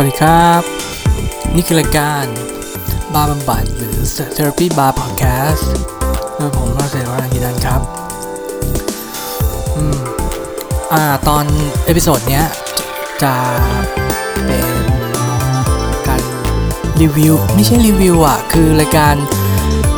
[0.00, 0.62] สวัสดีครับ
[1.54, 2.24] นี่คือรายการ
[3.14, 3.96] บาร์บำบัดหรือ
[4.36, 5.64] Therapy Bar Podcast
[6.36, 7.80] โดยผมมาเซวารังกินันครับ
[9.76, 9.98] อืม
[10.92, 11.44] อ่าตอน
[11.84, 12.44] episode เนี้ย
[13.22, 13.34] จะ
[14.46, 14.66] เป็น
[16.08, 16.22] การ
[17.00, 19.14] รีวิว ไม่ใช่รีวิวอะ คือรายการ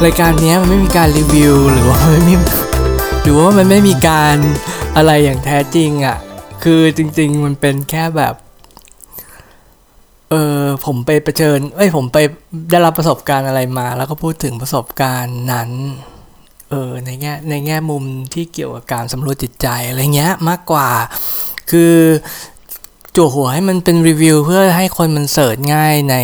[0.05, 2.35] รายการเนี้ยมันไม่มีการรีวิว หรือว่าไม่มี
[3.23, 4.37] หรือว่ามันไม่มีการ
[4.97, 6.17] อะไรอย่างแท้จริงอะ
[6.63, 8.35] คือจริง ๆ มันเป็นแค่แบบ
[10.31, 10.35] เอ
[10.65, 12.19] อผมไปเชิญเอ้ยผมไป
[12.71, 15.71] ได้รับประสบการณ์อะไรมา แล้วก็พูดถึงประสบการณ์นั้น
[16.71, 18.05] เออในแง่ในแง่มุม
[18.35, 20.91] ที่เกี่ยวกับการสำรวจจิตใจอะไรเงี้ยมากกว่า
[21.71, 21.95] คือ
[23.17, 26.17] จั่วหัวให้มันเป็นรีวิวเพื่อให้คนมันเสิร์ชง่ายใน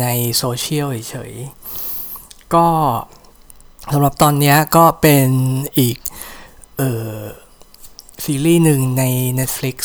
[0.00, 2.66] ในโซเชียลเฉยๆก็
[3.92, 5.28] สำหรับตอนนี้ก็เป็น
[5.78, 5.96] อีก
[6.78, 7.14] เออ
[8.24, 9.02] ซีรีส์หนึ่งใน
[9.38, 9.76] Netflix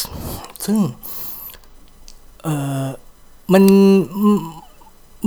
[0.65, 0.77] ซึ่ง
[2.43, 2.49] เอ
[2.83, 2.85] อ
[3.53, 3.63] มัน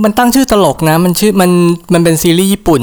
[0.03, 1.51] มันตั้งชื่อตลกนะ มันชื่อมัน
[1.93, 2.81] มันเป็นซีรีส์ญี่ปุ่น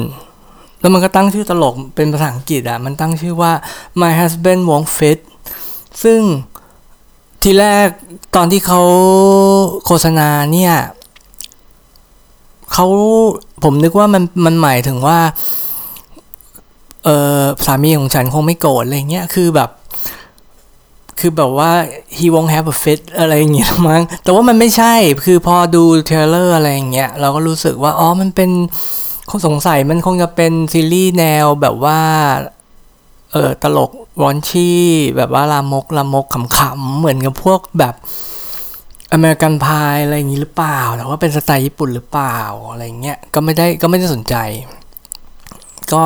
[0.80, 3.52] แล้วมันก็ตั้งชื่อตลกเป็นภาษาอังกฤษอะมันตั้งชื่อว่า
[4.00, 5.18] My Husband Won't Fit
[6.02, 6.20] ซึ่ง
[7.42, 7.88] ทีแรก
[8.36, 8.80] ตอนที่เขา
[9.84, 10.74] โฆษณาเนี่ย
[12.72, 12.86] เขา
[13.64, 15.18] ผมนึกว่ามันมันหมายถึงว่า
[17.04, 19.70] เออสามีของฉันคงไม่โกรธอะไรเงี้ยคือแบบ
[21.20, 21.70] คือแบบว่า
[22.16, 28.50] he won't have a fit อะไรอย่างเงี้ยมั้งแต่ว่ามันไม่ใช่คือพอดูเทรลเลอร์อะไรอย่างเงี้ยเราก็รู้สึกว่า อ๋อ มันเป็น
[29.30, 32.00] คงสงสัยมันคงจะเป็นซีรีส์แนวแบบว่า
[33.32, 33.90] เออตลก
[34.22, 34.80] รอนชี่
[35.16, 37.94] แบบว่าลามกลามกขำๆ เหมือนกับพวกแบบ
[39.12, 42.38] อเมริกันพายอะไรอย่างงี้หรือเปล่า แต่ว่าเป็นสไตล์ญี่ปุ่นหรือเปล่า
[42.70, 44.34] อะไรเงี้ยก็ไม่ได้ก็ไม่ได้สนใจ
[45.94, 46.04] ก็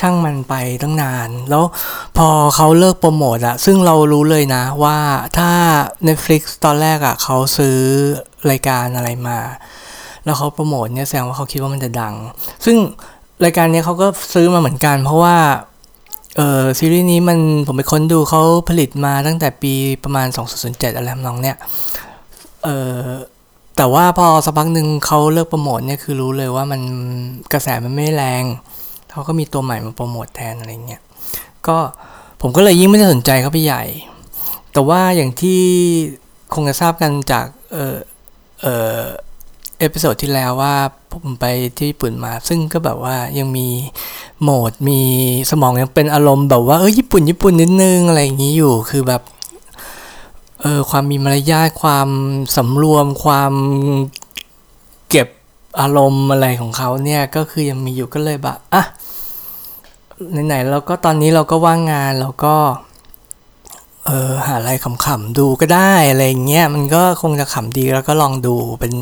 [0.00, 1.64] ช่างมันไปตั้งนาน แล้ว
[2.16, 4.98] พอเขาเลิกโปรโมทอะซึ่งเรารู้เลยนะว่า
[5.38, 5.50] ถ้า
[6.06, 7.78] Netflix ตอนแรกอะเขาซื้อ
[8.50, 9.38] รายการอะไรมา
[10.24, 12.14] แล้วเขาโปรโมทเนี่ยแสดงว่าเขาคิดว่ามันจะดัง
[12.64, 12.76] ซึ่ง
[13.44, 15.36] รายการนี้เขาก็ซื้อมาเหมือนกัน เพราะว่า
[16.36, 19.72] เออซีรีส์นี้มันผมไปค้นดูเขาผลิตมาตั้งแต่ปี
[20.04, 20.26] ประมาณ
[20.62, 21.56] 2007 อะไรทำนองเนี่ย
[22.64, 23.00] เออ
[23.76, 26.80] แต่ว่าพอสักพักหนึ่งเขาเลิกโปรโมทเนี่ยคือรู้เลยว่ามัน
[27.52, 28.44] กระแสมันไม่แรง
[29.16, 31.02] เขาก็มีตัวใหม่มาโปรโมทแทนอะไรเงี้ย
[31.66, 31.76] ก็
[32.40, 33.84] ผมก็เลยยิ่งไม่ได้สนใจเขาไปใหญ่
[34.72, 35.62] แต่ว่าอย่างที่
[36.54, 37.96] คงจะทราบกันจากเออ
[38.60, 38.66] เอ
[38.98, 39.00] อ
[39.78, 40.74] episode ที่แล้วว่า
[41.12, 41.44] ผมไป
[41.76, 43.68] ที่ญี่ปุ่นมา ซึ่งก็แบบว่ายังมี
[44.42, 45.00] โหมดมี
[45.50, 49.22] สมองยังเป็นอารมณ์แบบว่าเออญี่ปุ่นญี่ปุ่นนิดนึงอะไรอย่างนี้อยู่คือแบบ
[50.60, 52.08] เออความมีมารยาทความ
[52.56, 53.52] สำรวมความ
[55.10, 55.28] เก็บ
[55.80, 58.82] อารมณ์อะไรของเขาเนี่ยก็คือยังมีอยู่ก็เลยแบบอะ
[60.46, 62.54] ไหนๆเราก็ตอนนี้เราก็ว่างงานเราก็
[64.06, 68.92] เออหาอะไรขำๆดูก็ได้อะไรเงี้ยมันก็คงจะขำดีแล้วก็ลองดูเป็น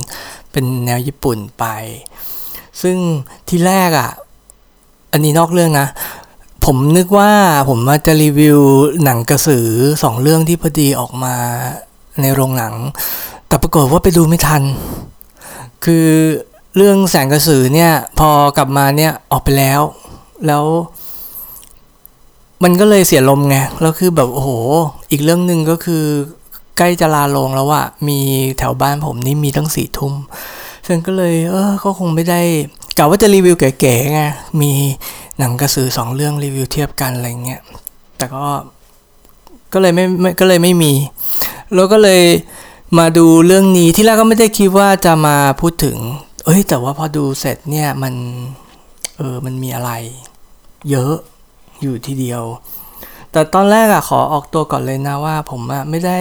[0.52, 1.64] เป็นแนวญี่ปุ่นไป
[2.82, 2.96] ซึ่ง
[3.48, 4.10] ที่แรกอะ่ะ
[5.12, 5.88] อันนี้นอกเรื่องนะ
[6.64, 7.32] ผมนึกว่า
[7.68, 8.60] ผมมาจะรีวิว
[9.04, 9.68] หนังกระสือ
[10.02, 11.34] สองเรื่องที่พอดีออกมา
[12.20, 12.74] ในโรงหนัง
[13.48, 14.62] แต่ปรากฏว่าไปดูไม่ทัน
[15.84, 16.06] คือ
[16.76, 19.80] เรื่องแสงกระสือเนี่ย พอกลับมาเนี่ยออกไปแล้ว
[20.46, 20.64] แล้ว
[22.62, 24.50] มันก็เลยเสียลมไง แล้วคือแบบโอ้โห
[25.10, 26.04] อีกเรื่องหนึ่งก็คือ
[26.78, 28.18] ใกล้จะลาลงแล้วอะมี
[28.58, 30.14] แถวบ้านผมนี่มีตั้งสี่ทุ่ม
[30.86, 32.40] ฉันก็เลยเออก็คงไม่ได้
[32.98, 34.22] กะว่าจะรีวิวเก๋ๆไง
[34.60, 34.72] มี
[35.38, 37.60] หนังกระสือสองเรื่องรีวิวเทียบกันอะไรเงี้ย
[38.18, 38.44] แต่ก็
[39.72, 40.92] ก็เลยไม่ไม่ก็เลยไม่มี
[41.74, 42.22] แล้วก็เลย
[42.98, 45.96] มาดูเรื่องนี้ที่แรกก็ไม่ได้คิดว่าจะมาพูดถึง
[46.44, 48.14] เอ้ย แต่ว่าพอดูเสร็จเนี่ยมัน
[49.16, 49.90] เออ มันมีอะไร
[50.90, 51.14] เยอะ
[51.84, 52.42] อยู่ทีเดียว
[53.32, 56.18] แต่ตอนแรกอะขอออกตัวก่อนเลยนะว่า ผมอะไม่ได้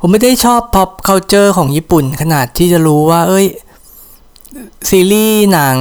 [0.00, 3.46] ผมไม่ได้ชอบ pop culture ของญี่ปุ่น ขนาดที่จะรู้ว่า เอ้ย
[4.88, 5.78] ซีรีส์หนัง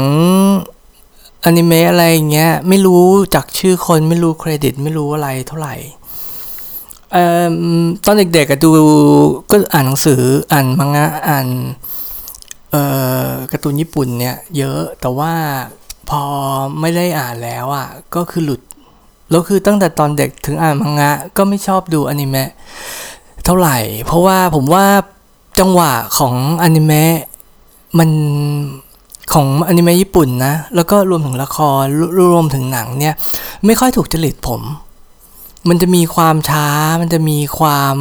[1.45, 3.05] อนิเมะอะไรเงี้ย ไม่รู้
[3.35, 5.75] จักชื่อคนไม่รู้เครดิต ไม่รู้อะไรเท่าไหร่
[7.15, 7.17] อ
[8.05, 8.69] ตอนเด็กๆดู
[9.51, 11.47] ก็อ่านหนังสืออ่านมังงะอ่าน
[13.51, 15.33] การ์ตูนญี่ปุ่นเนี่ยเยอะแต่ว่า
[16.09, 16.21] พอ
[16.79, 18.61] ไม่ได้อ่านแล้วอะก็คือหลุด
[19.31, 22.49] แล้วคือตั้งแต่ตอนเด็กถึงอ่านมังงะก็ไม่ชอบดูอนิเมะ
[23.45, 24.85] เท่าไหร่ เพราะว่าผมว่า
[25.59, 27.15] จังหวะของอนิเมะ
[27.97, 28.09] มัน
[29.33, 31.83] ของอนิเมะญี่ปุ่นนะ แล้วก็รวมถึงละคร
[32.33, 33.15] รวมถึงหนังเนี่ย
[33.65, 34.61] ไม่ค่อยถูกจริตผม
[35.69, 36.67] มันจะมีความช้า
[37.01, 37.95] มันจะมีความ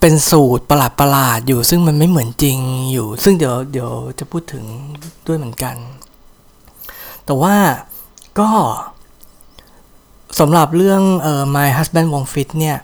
[0.00, 2.58] เป็นสูตรประหลาดประหลาดอยู่ ซึ่งมันไม่เหมือนจริง
[2.92, 4.64] อยู่ ซึ่งเดี๋ยวเดี๋ยวจะพูดถึง
[5.26, 5.76] ด้วยเหมือนกัน
[7.24, 7.56] แต่ว่า
[8.40, 8.50] ก็
[10.40, 12.76] สำหรับเรื่องเอ่อ My Husband Won't Fit เนี่ย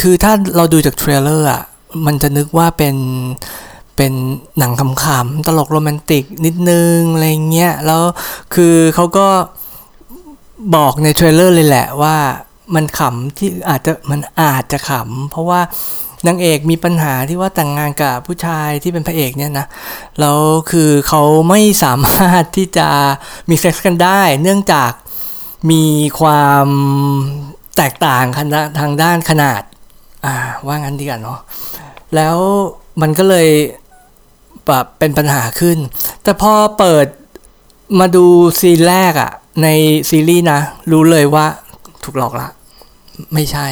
[0.00, 1.62] คือถ้าเราดูจาก trailer อะ
[2.06, 2.96] มันจะนึกว่าเป็น
[3.96, 4.12] เป็น
[4.58, 8.02] หนังขำๆตลกโรแมนติกนิดนึง อะไรเงี้ย แล้ว
[8.54, 9.26] คือเขาก็
[10.76, 12.16] บอกใน trailer เลยแหละว่า
[12.74, 15.60] มันขำที่อาจจะมันอาจจะขำเพราะว่า
[16.26, 19.66] นางเอกมีปัญหาที่ว่าแต่งงานกับผู้ชายที่เป็นพระเอกเนี่ยนะ
[20.20, 20.38] แล้ว
[20.70, 22.88] คือเขาไม่สามารถที่จะ
[23.48, 24.92] มีเซ็กซ์กันได้ เนื่องจาก
[25.70, 25.84] มี
[26.20, 26.66] ความ
[27.76, 28.24] แตกต่าง
[28.78, 29.62] ทางด้านขนาด
[30.24, 30.34] อ่า
[30.66, 31.40] ว่างั้นดีกันเนาะ
[32.14, 32.36] แล้ว
[33.00, 33.48] มันก็เลย
[34.66, 35.78] แบบเป็นปัญหาขึ้น
[36.22, 37.06] แต่พอเปิด
[38.00, 38.26] มาดู
[38.60, 39.32] ซีนแรกอะ
[39.62, 39.68] ใน
[40.10, 41.46] ซีรีส์นะ รู้เลยว่า
[42.04, 42.48] ถูกหลอกละ
[43.34, 43.68] ไม่ใช่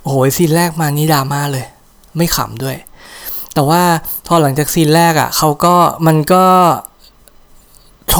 [0.00, 1.66] โอ้โห scene แรกมานี่ดราม่าเลย
[2.16, 2.76] ไม่ขำด้วย
[3.54, 3.82] แต่ว่า
[4.26, 5.74] พอหลังจาก scene แรกอะ่ะเขาก็
[6.06, 6.44] มันก็
[8.08, 8.14] โช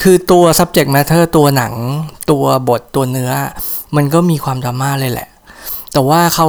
[0.00, 1.74] คือตัว subject matter ตัวหนัง
[2.30, 3.32] ตัวบทตัวเนื้อ
[3.96, 5.28] มันก็มีความดราม่าเลยแหละ
[5.92, 6.48] แต่ว่าเขา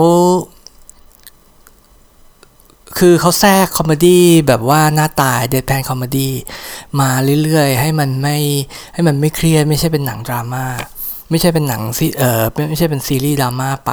[2.97, 6.33] คือเขาแทรก comedy แบบว่าหน้าตาย deadpan comedy
[6.99, 7.09] มา
[7.43, 8.37] เรื่อยๆ ให้มันไม่
[8.93, 10.65] ให้มันไม่เครียดไม่ใช่เป็นหนังดราม่า
[11.29, 13.91] ไม่ใช่เป็นหนังซีเออไม่ใช่เป็นซีรีส์ดราม่าไป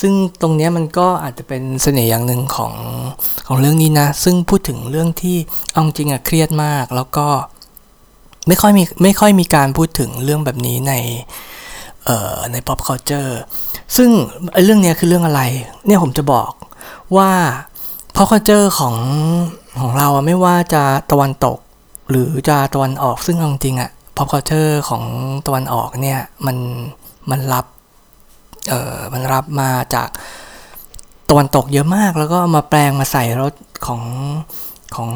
[0.00, 2.72] ซึ่งตรงนี้มันก็อาจจะเป็นเสน่ห์อย่างหนึ่งของ
[3.46, 5.36] ของเรื่องนี้นะ ซึ่งพูดถึงเรื่องที่
[5.72, 7.26] เอาจริงอะเครียดมากแล้วก็
[8.50, 10.94] ไม่ค่อยมีไม่ค่อยมีการพูดถึงเรื่องแบบนี้ใน
[12.52, 13.32] ใน pop culture
[13.96, 14.10] ซึ่ง
[14.64, 15.42] เรื่องนี้คือเรื่องอะไร
[15.86, 16.50] เนี่ยผมจะบอก
[17.16, 17.30] ว่า
[18.16, 18.96] pop culture ของ
[19.80, 21.58] ของเราไม่ว่าจะตะวันตก
[22.10, 25.02] หรือจะตะวันออกซึ่งจริงอะ pop culture ของ
[25.46, 26.56] ตะวันออกเนี่ยมัน
[27.30, 27.66] มันรับ
[28.68, 30.08] เออมันรับมาจาก
[31.30, 33.54] ตะวันตกเยอะมาก แล้วก็มาแปลงมาใส่รถ
[33.86, 34.02] ของ
[34.94, 35.10] ของ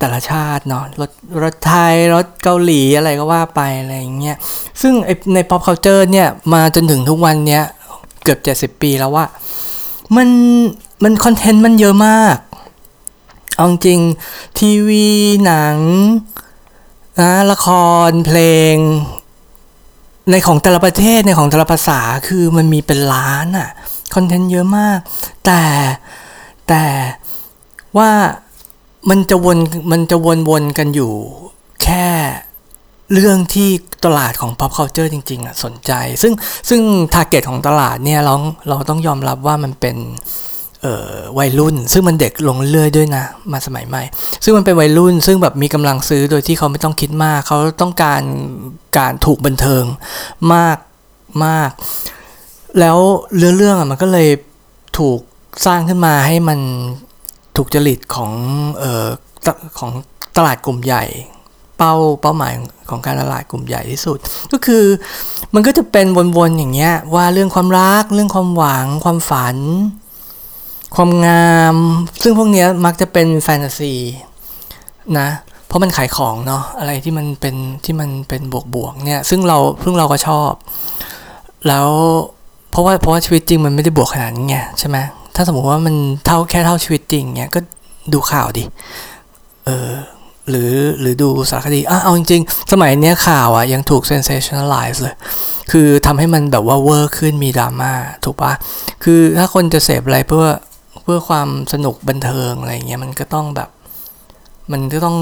[0.00, 1.10] แต่ละชาติเนาะรถ
[1.42, 4.36] รถไทยรถเกาหลีอะไรก็ว่าไปอะไรอย่างเงี้ย
[4.80, 4.92] ซึ่ง
[5.34, 7.64] ใน pop culture เนี่ยมาจนถึงทุกวันเนี้ย
[8.22, 9.26] เกือบ 70 ปีแล้วว่า
[10.16, 10.28] มัน
[11.04, 12.36] มันคอนเทนต์มันเยอะมาก
[13.56, 14.00] เอาจริง
[14.58, 15.08] ทีวี
[15.44, 15.76] หนัง
[17.20, 17.68] นะละค
[18.08, 18.40] รเพล
[18.72, 18.74] ง
[20.30, 23.70] ในของแต่ละประเทศในของแต่ละภาษาคือมันมีเป็นล้านอะ
[24.14, 24.98] คอนเทนต์เยอะมาก
[25.44, 25.62] แต่
[26.68, 26.84] แต่
[27.98, 28.10] ว่า
[29.08, 29.58] มันจะวน
[29.92, 30.16] มันจะ
[30.48, 31.12] วนๆกันอยู่
[31.82, 32.06] แค่
[33.12, 33.68] เรื่องที่
[34.04, 35.92] ตลาดของ pop culture จริง ๆอะสนใจ
[36.22, 36.32] ซึ่ง
[36.68, 36.80] ซึ่ง
[37.14, 38.34] target ของตลาดเนี่ยเรา
[38.68, 39.96] เราต้องยอมรับว่ามันเป็น
[41.38, 44.02] วัยรุ่น ซึ่งมันเด็กลงเรื่อยด้วยนะ มาสมัยใหม่
[44.44, 48.22] ซึ่งมันเป็นวัยรุ่น ซึ่งแบบมีกำลังซื้อโดยที่เขาไม่ต้องคิดมาก เขาต้องการ
[48.98, 49.84] การถูกบันเทิง
[50.54, 50.78] มาก
[51.44, 51.70] มาก
[52.80, 52.96] แล้ว
[53.36, 54.28] เรื่องเรื่องอะมันก็เลย
[54.98, 55.18] ถูก
[55.66, 56.60] สร้างขึ้นมาให้มัน
[57.56, 58.32] ถูกจริตของ
[58.78, 59.06] เอ่อ
[59.78, 59.90] ของ
[60.36, 61.04] ตลาดกลุ่มใหญ่
[61.78, 62.52] เป้าเป้าหมาย
[62.90, 64.18] ของการตลาดกลุ่มใหญ่ที่สุด
[64.52, 64.84] ก็คือ
[65.54, 66.06] มันก็จะเป็น
[66.36, 69.56] วนๆอย่างเงี้ยว่าเรื่องความรัก เรื่องความหวัง ความฝัน
[70.96, 71.76] ความงาม
[72.22, 73.94] ซึ่งพวกเนี้ยมักจะเป็นแฟนตาซี
[75.18, 75.28] นะ
[75.66, 77.54] เพราะมันขายของเนาะอะไรที่มันเป็น
[77.84, 80.52] ที่มันเป็นบวกบวกเนี่ย ซึ่งเราเพิ่งเราก็ชอบ
[81.66, 81.88] แล้ว
[82.70, 84.98] เพราะว่าเพราะว่าชีวิตจริงมันไม่ได้บวกขนาดนี้ไงใช่ไหม
[85.40, 85.96] ถ้าสมมติว่ามัน
[86.26, 87.60] เท่าแค่เท่าชีวิตจริงเนี่ยก็
[88.12, 88.64] ดูข่าวดิ
[89.64, 89.92] เออ
[90.48, 95.14] หรือหรือดูสารคดีอะเอาจริงๆ สมัยเนี้ยข่าวอะยังถูก sensationalize เลย
[95.72, 97.92] คือทำให้มันแบบว่าเวอร์ขึ้นมีดราม่า
[98.24, 98.52] ถูกปะ
[99.04, 100.46] คือถ้าคนจะเสพอะไรเพื่อ
[101.02, 103.68] เพื่อความสนุกบันเทิงอะไรเงี้ยมันก็ต้องแบบ
[104.72, 105.16] มันก็ต้อง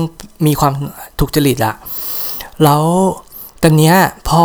[0.47, 0.73] มีความ
[1.19, 1.75] ถูกจริตอะ
[2.65, 2.83] แล้ว
[3.63, 3.97] ตอนเนี้ย
[4.29, 4.43] พอ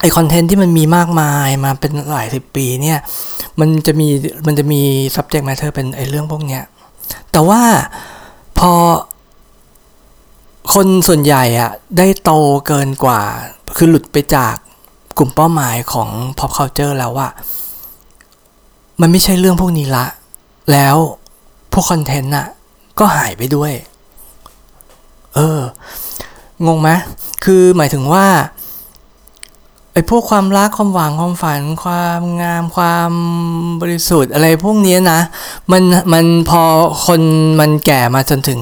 [0.00, 2.98] ไอคอนเทนต์ที่มันมีมากมายมาเป็นหลายสิบปีเนี่ย
[3.60, 4.08] มันจะมี
[4.46, 4.80] มันจะมี
[5.16, 6.62] subject matter เป็นไอเรื่องพวกเนี้ย
[7.32, 7.62] แต่ว่า
[8.58, 8.72] พอ
[10.74, 12.30] คนส่วนใหญ่อะได้โต
[12.66, 13.22] เกินกว่า
[13.76, 14.54] คือหลุดไปจาก
[15.18, 17.28] กลุ่มเป้าหมายของ pop culture แล้วว่า
[19.00, 20.06] มันไม่ใช่เรื่องพวกนี้ละ
[20.72, 20.96] แล้ว
[21.72, 22.46] พวกคอนเทนต์น่ะ
[22.98, 23.72] ก็หายไปด้วย
[25.34, 25.60] เออ
[26.66, 26.90] งงไหม
[27.44, 28.26] คือหมายถึงว่า
[30.00, 33.10] อ้พวกความรักความหวังความฝัน ความงามความ
[33.80, 35.20] บริสุทธิ์อะไรพวกนี้นะ
[35.72, 36.62] มันมันพอ
[37.06, 37.22] คน
[37.60, 38.60] มันแก่มาจนถึง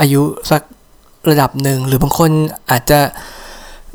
[0.00, 0.62] อายุสัก
[1.30, 2.30] ระดับหนึ่ง หรือบางคน
[2.70, 3.00] อาจจะ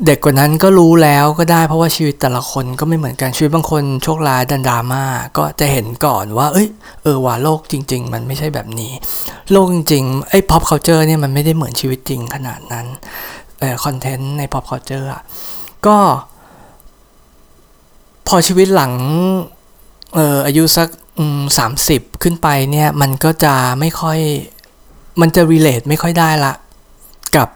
[0.06, 5.04] เด็กกว่านั้นก็รู้แล้วก็ได้เพราะว่าชีวิตแต่ละคนก็ไม่เหมือนกันชีวิตบางคนโชคร้ายดันดราม่า
[5.38, 6.68] ก็จะเห็นก่อนว่า เอ้ย
[7.02, 8.92] เออว่าโลกจริง ๆ มันไม่ใช่แบบนี้
[9.52, 12.86] โลกจริงๆไอ้ pop culture เนี่ยมันไม่ได้เหมือนชีวิตจริงขนาดนั้น
[13.60, 15.22] เออคอนเทนต์ใน pop culture อะ
[15.86, 15.98] ก็
[18.28, 18.92] พอชีวิตหลัง
[20.14, 20.88] เอออายุสัก
[21.58, 24.18] สามสิบขึ้นไปเนี่ย มันก็จะไม่ค่อย
[25.20, 26.52] มันจะ relate ไม่ค่อยได้ละ
[27.36, 27.48] กับ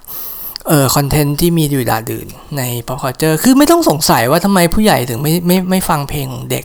[0.68, 6.64] เอ่อคอนเทนต์ที่มีอยู่ด่าดื่นใน pop culture คือไม่ต้องสงสัยว่าทำไมผู้ใหญ่ถึงไม่ไม่ไม่ฟังเพลงของเด็ก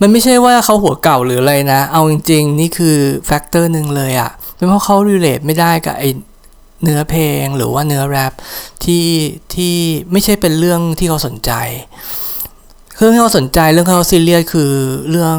[0.00, 6.04] มันไม่ใช่ว่าเขาหัวเก่าหรืออะไรนะ เอาจริง ๆ นี่คือแฟกเตอร์หนึ่งเลยอะ่ะ เป็นเพราะเขารีเลทไม่ได้กับไอ
[6.82, 8.32] เนื้อเพลงหรือว่าเนื้อแรป
[8.84, 9.06] ที่
[9.54, 9.74] ที่
[10.12, 11.52] ไม่ใช่เป็นเรื่องที่เขาสนใจ
[13.02, 14.72] เรื่องที่เขาสนใจเรื่องที่เขาซีเรียสคือ
[15.10, 15.38] เรื่อง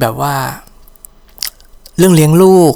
[0.00, 0.34] แบบว่า
[1.98, 2.72] เรื่องเลี้ยงลูก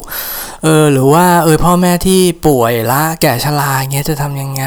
[0.63, 4.67] เออหรือว่าเออพ่อแม่ที่ป่วยละแก่ชราเงี้ยจะทำยังไง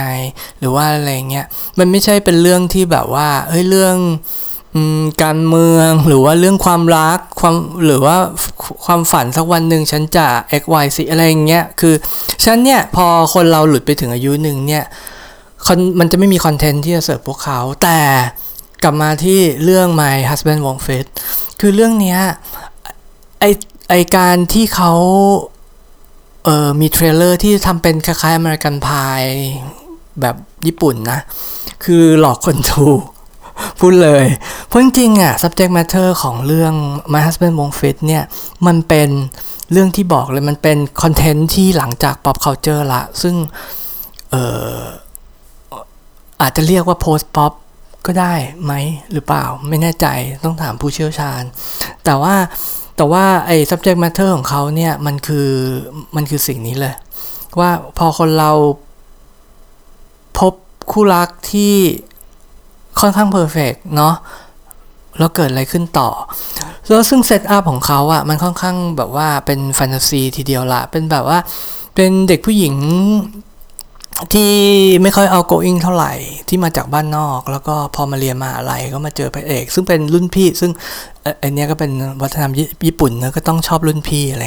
[0.59, 1.45] หรือว่าอะไรเงี้ย
[1.79, 3.97] มันไม่ใช่เป็นเรื่องที่แบบว่าเฮ้ยเรื่อง
[5.23, 7.55] การเมืองหรือว่าเรื่องความรักความ
[7.85, 8.17] หรือว่า
[8.85, 10.27] ความฝันสักวันหนึ่งฉันจะ
[10.61, 11.93] x y z อะไรเงี้ยคือ
[12.43, 14.83] ฉันเนี่ยพอคนเราหลุดไปถึงอายุหนึ่งเนี่ย
[15.99, 17.99] มันจะไม่มี content ที่จะเสิร์ฟพวกเขา แต่
[18.83, 21.05] กลับมาที่เรื่อง My Husband Won't Fit
[21.59, 22.19] คือเรื่องเนี้ย
[23.39, 23.45] ไอ
[23.89, 24.91] ไอการที่เขา
[26.43, 29.21] เออมี trailer ที่ทำเป็นคล้ายๆ American Pie
[30.21, 30.35] แบบ
[30.67, 31.19] ญี่ปุ่นนะ
[31.83, 32.83] คือหลอกคนดู
[33.79, 34.25] พูดเลย
[34.65, 36.73] เพราะจริงๆอะ subject matter ของเรื่อง
[37.13, 38.23] My Husband Won't Fit เนี่ย
[38.67, 39.09] มันเป็น
[39.71, 43.35] เรื่องที่บอกเลยมันเป็นคอนเทนต์ที่หลังจาก pop culture ละ ซึ่ง
[44.31, 44.35] เอ
[44.75, 44.77] อ
[46.41, 47.53] อาจจะเรียกว่า post pop
[48.07, 48.33] ก็ได้
[48.63, 48.73] ไหม
[49.13, 50.07] หรือเปล่าไม่แน่ใจ
[50.43, 51.41] ต้องถามผู้เชี่ยวชาญ
[52.05, 52.35] แต่ว่า
[52.97, 55.49] แต่ว่าไอ้ subject matter ของเขาเนี่ยมันคือ
[56.15, 56.95] มันคือสิ่งนี้เลย
[57.59, 58.51] ว่าพอคนเรา
[60.39, 60.53] พบ
[60.91, 61.75] คู่รักที่
[62.99, 64.15] ค่อนข้าง perfect เนาะ
[65.17, 66.09] แล้วเกิดอะไรขึ้นต่อ
[66.87, 71.39] แล้วซึ่ง setup ของเขาอะ่ะมันค่อนข้างแบบว่าเป็นแฟนตาซีทีเดียวละเป็นแบบว่า
[71.95, 72.75] เป็นเด็กผู้หญิง
[74.33, 74.51] ที่
[75.03, 76.13] ไม่ค่อยเอา going เท่าไหร่
[76.47, 80.71] ที่มาจากบ้านนอก แล้วก็พอมาเรียนมาอะไรก็มาเจอพระเอก ซึ่งเป็นรุ่นพี่ ซึ่ง
[81.41, 82.53] อเนี้ยก็เป็นวัฒนธรรม
[82.85, 84.43] ญี่ปุ่นนะก็ต้องชอบรุ่นพี่อะไร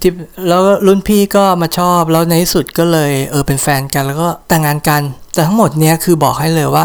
[0.00, 0.10] ที่
[0.48, 5.02] แล้วรุ่นพี่ก็มาชอบแล้วในที่สุดก็เลยเออเป็นแฟนกันแล้วก็แต่งงานกัน
[5.34, 6.84] แต่ทั้งหมดเนี้ยคือบอกให้เลยว่า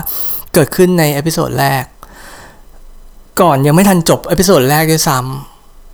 [0.54, 1.84] เกิดขึ้นใน episode แรก
[3.42, 5.18] ก่อนยังไม่ทันจบ episode แรกด้วยซ้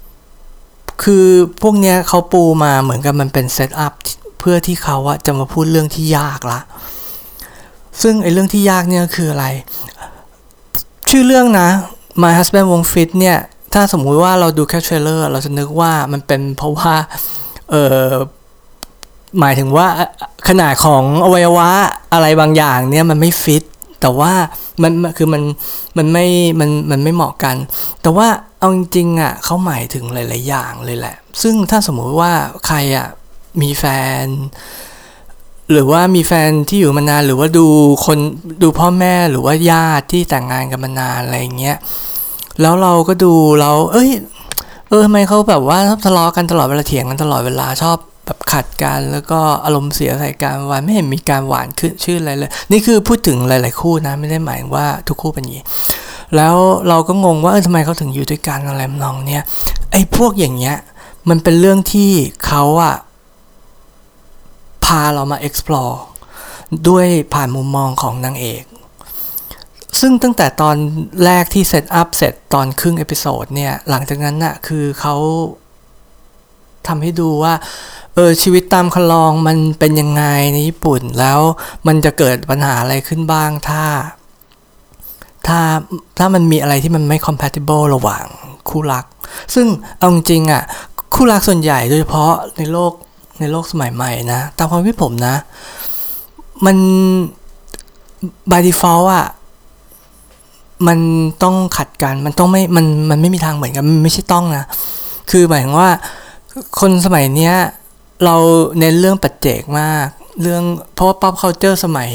[0.09, 1.27] ำคือ
[1.61, 6.59] พวกเนี้ยเขาปูมาเหมือนกับมันเป็น setup เพื่อที่เขาอะจะมาพูดเรื่องที่ยากละ
[8.01, 9.45] ซึ่งไอ้เรื่องที่ยากเนี่ยคืออะไร
[11.09, 11.69] ชื่อเรื่องนะ
[12.21, 13.37] My Husband Won't Fit เนี่ย
[13.73, 16.93] ถ้าสมมุติว่าเราดูแค่เทรลเลอร์เราจะนึกว่ามันเป็นเพราะว่า
[17.71, 18.07] เออ
[19.39, 19.87] หมายถึงว่า
[20.47, 21.69] ขนาดของอวัยวะ
[22.13, 23.63] อะไรบางอย่างเนี่ยมันไม่ฟิต
[24.01, 24.33] แต่ว่า
[24.83, 25.43] มันคือมัน
[25.97, 26.25] มันไม่
[26.59, 27.55] มันมันไม่เหมาะกัน
[28.01, 28.27] แต่ว่า
[28.59, 32.31] เอาจริงๆอะเขาหมายถึงหลาย ๆ อย่างเลยแหละ ซึ่งถ้าสมมุติว่า
[32.67, 33.07] ใครอะ
[33.61, 33.85] มีแฟ
[34.23, 34.25] น
[35.71, 37.65] หรือว่ามีแฟนที่อยู่มานานหรือว่าดู
[38.05, 38.17] คน
[38.63, 41.77] ดูพ่อแม่หรือว่าญาติที่แต่งงานกันมานานอะไรเงี้ย
[42.61, 44.09] แล้วเราก็ดูเราเอ้ย
[44.87, 55.65] เออทำไมเขาแบบว่าทะเลาะกันตลอดเวลาเถียงกันตลอดเวลาชอบแบบขัดกันแล้วก็อารมณ์เสียใส่กันวันไม่เห็นมีการหวานขึ้นชื่ออะไรเลย นี่คือพูดถึงหลาย ๆ คู่นะไม่ได้หมายว่าทุกคู่เป็นอย่างนี้
[56.35, 56.55] แล้ว
[56.87, 59.43] เราก็งงว่าเออทำไมเขาถึงอยู่ด้วยกันอะไรนองเนี่ย
[59.91, 60.75] ไอ้พวกอย่างเงี้ย
[61.29, 62.11] มันเป็นเรื่องที่
[62.45, 62.95] เขาอะ
[64.85, 65.95] พาเรามา explore
[66.87, 68.63] ด้วยผ่านมุมมองของนางเอก
[69.99, 70.77] ซึ่งตั้งแต่ตอน
[71.25, 75.15] แรกที่ setup เสร็จตอนครึ่ง episode เนี่ย หลังจากนั้นน่ะคือเขา
[76.87, 77.53] ทำให้ดูว่า
[78.15, 80.23] เออชีวิตตามครรลองมันเป็นยังไง
[80.53, 81.39] ในญี่ปุ่นแล้ว
[81.87, 83.83] มันจะเกิดปัญหาอะไรขึ้นบ้างถ้า
[85.47, 85.59] ถ้า
[86.17, 88.25] ถ้ามันมีอะไรที่มันไม่ compatible ระหว่าง
[88.69, 89.05] คู่รัก
[89.53, 90.63] ซึ่งเอาจริงอะ
[91.15, 92.93] คู่รักส่วนใหญ่โดยเฉพาะในโลก
[93.39, 95.35] ในโลกสมัยใหม่นะ ตามความคิดผมนะ
[96.65, 96.77] มัน
[98.49, 99.27] by default อะ
[100.87, 100.99] มัน
[101.43, 104.65] ต้องขัดกัน มันต้องไม่ มัน มันไม่มีทางเหมือนกัน มันไม่ใช่ต้องนะ
[105.31, 105.89] คือหมายถึงว่า
[106.79, 107.55] คนสมัยเนี้ย
[108.25, 108.35] เรา
[108.79, 110.07] เน้นเรื่องปัจเจกมาก
[110.41, 110.63] เรื่อง
[110.93, 112.09] เพราะว่า pop culture สมัย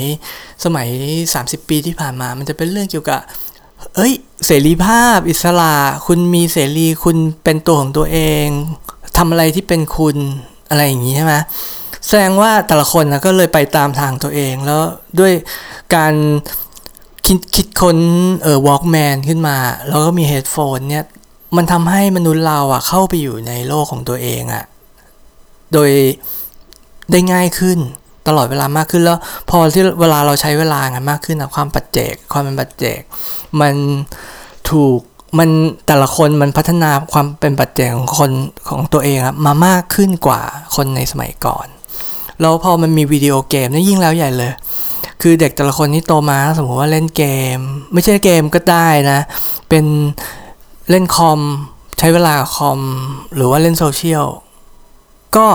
[0.65, 0.89] สมัย
[1.29, 3.21] 30 ปีที่ผ่านมา มันจะเป็นเรื่องเกี่ยวกับ
[3.95, 4.13] เอ้ย
[4.47, 5.75] เสรีภาพ อิสระ
[6.07, 8.47] คุณมีเสรี คุณเป็นตัวของตัวเอง
[9.17, 10.17] ทำอะไรที่เป็นคุณ
[10.71, 11.35] อะไรอย่างนี้ใช่ไหม
[12.07, 14.83] แสดงว่าแต่ละคนนะก็เลยไปตามทางตัวเอง แล้ว
[15.21, 15.33] ด้วย
[15.95, 16.15] การ
[17.27, 17.99] คิดคิดค้น
[18.43, 19.57] เอ่อ Walkman ขึ้นมา
[19.89, 21.05] แล้วก็มีเฮดโฟนเนี่ย
[21.57, 24.65] มันทำให้มนุษย์เราอะเข้าไปอยู่ในโลกของตัวเองอะ
[25.73, 25.91] โดย
[27.11, 27.79] ได้ง่ายขึ้น
[28.29, 29.19] ตลอดเวลามากขึ้นแล้ว
[29.51, 33.01] พอที่เวลาเราใช้เวลางานมากขึ้นนะความปัจเจก ความเป็นปัจเจก
[33.61, 33.75] มัน
[34.71, 35.01] ถูก
[35.39, 35.49] มัน
[35.87, 38.31] แต่ละคนมันพัฒนาความเป็นปัจเจกของคน
[38.69, 40.41] ของตัวเองมามากขึ้นกว่า
[40.77, 41.67] คนในสมัยก่อน
[42.41, 44.53] แล้วพอมันมีวิดีโอเกมนี่ยิ่งแล้วใหญ่เลย
[45.23, 47.25] คือเด็กแต่ละคนที่โตมาสมมติว่าเล่นเก
[47.57, 47.59] ม
[47.93, 49.21] ไม่ใช่เกมก็ได้นะ
[49.69, 49.85] เป็น
[50.91, 51.41] เล่นคอม
[51.99, 52.81] ใช้เวลาคอม
[53.35, 54.27] หรือว่าเล่นโซเชียล
[55.37, 55.47] ก็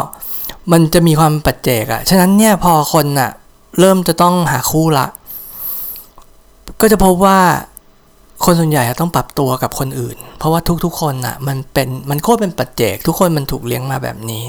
[0.72, 3.32] มันจะมีความปัจเจกอะฉะนั้นเนี่ยพอคนอะ
[3.80, 5.08] เริ่มจะต้องหาคู่ละ
[6.82, 7.40] ก็จะพบว่า
[8.44, 14.46] คนส่วนใหญ่ต้องปรับตัวกับคนอื่น เพราะว่าทุกๆคนอะมันเป็นมันโคตรเป็นปัจเจก ทุกคนมันถูกเลี้ยงมาแบบนี้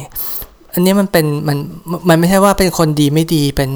[0.73, 1.59] อันนี้มันเป็นมัน
[2.09, 3.71] มันไม่ใช่ว่าเป็นคนดีไม่ดีเป็น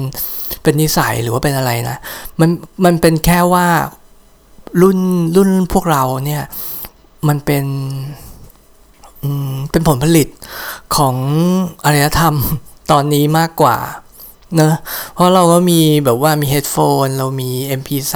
[0.63, 1.97] เป็นนิสัยหรือว่าเป็นอะไรนะ
[2.39, 2.49] มัน
[2.85, 3.67] มันเป็นแค่ว่า
[4.81, 4.99] รุ่น
[5.35, 6.43] รุ่นพวกเราเนี่ย
[7.27, 7.65] มันเป็น
[9.23, 10.27] อืมเป็นผลผลิต
[10.95, 11.15] ของ
[11.85, 12.35] อารยธรรม
[12.91, 13.77] ตอนนี้มากกว่า
[14.55, 14.73] เนะ
[15.13, 17.49] เพราะเราก็มีแบบว่ามี headphone เรามี
[17.79, 18.15] MP3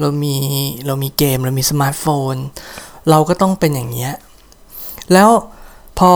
[0.00, 0.36] เรามี
[0.86, 2.34] เรามีเกมเรามีสมาร์ทโฟน
[3.10, 4.12] เราก็ต้องเป็นอย่างเงี้ย
[5.12, 5.30] แล้ว
[5.98, 6.12] พอ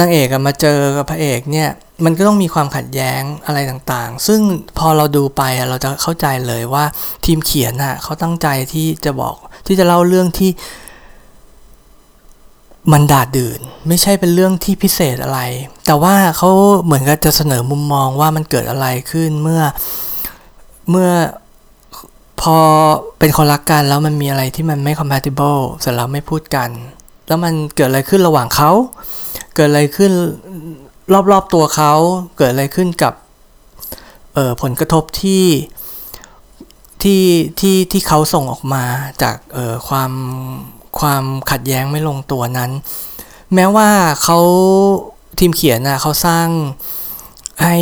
[0.00, 1.70] นางเอกมาเจอกับพระเอกเนี่ย
[2.04, 4.40] มันก็ต้องมีความขัดแย้งอะไรต่างๆ ซึ่ง
[4.78, 6.84] พอเราดูไปเราจะเข้าใจเลยว่า
[7.24, 9.36] ทีมเขียนน่ะเขาตั้งใจที่จะบอก
[9.66, 10.50] ที่จะเล่าเรื่องที่
[12.92, 15.40] มันดาดดื่น ไม่ใช่เป็นเรื่องที่พิเศษอะไร
[15.86, 16.50] แต่ว่าเขา
[16.84, 19.62] เหมือนกับจะเสนอมุมมองว่ามันเกิดอะไรขึ้นเมื่อ
[20.90, 21.10] เมื่อ
[22.44, 22.58] พอ
[23.18, 26.70] เป็นคนรักกันแล้วมันมีอะไรที่มันไม่ compatible เสร็จแล้วไม่พูดกัน
[27.26, 28.70] แล้วมันเกิดอะไรขึ้นระหว่างเขา
[29.54, 30.12] เกิดอะไรขึ้น
[31.30, 31.92] รอบๆตัวเขา
[32.36, 33.14] เกิดอะไรขึ้นกับ
[34.62, 35.44] ผลกระทบที่
[37.02, 37.22] ที่
[37.60, 38.84] ที่ที่เขาส่งออกมา
[39.22, 39.36] จาก
[39.88, 40.12] ความ
[40.98, 42.70] ความขัดแย้งไม่ลงตัวนั้น
[43.54, 43.88] แม้ว่า
[44.22, 44.38] เขา
[45.38, 46.48] ทีมเขียนนะเขาสร้าง
[47.62, 47.76] ให้